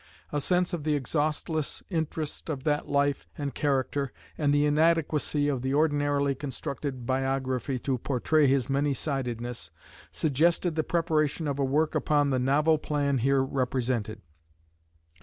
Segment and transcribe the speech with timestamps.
[0.31, 5.61] A sense of the exhaustless interest of that life and character, and the inadequacy of
[5.61, 9.69] the ordinarily constructed biography to portray his many sidedness,
[10.11, 14.21] suggested the preparation of a work upon the novel plan here represented.